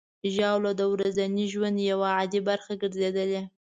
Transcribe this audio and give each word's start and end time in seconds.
ژاوله 0.33 0.71
د 0.79 0.81
ورځني 0.93 1.45
ژوند 1.53 1.77
یوه 1.91 2.09
عادي 2.17 2.41
برخه 2.49 2.71
ګرځېدلې. 2.81 3.41